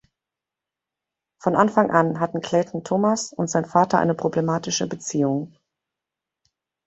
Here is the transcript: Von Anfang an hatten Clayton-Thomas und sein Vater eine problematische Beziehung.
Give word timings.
Von 1.37 1.55
Anfang 1.55 1.91
an 1.91 2.19
hatten 2.19 2.41
Clayton-Thomas 2.41 3.33
und 3.33 3.51
sein 3.51 3.65
Vater 3.65 3.99
eine 3.99 4.15
problematische 4.15 4.87
Beziehung. 4.87 5.53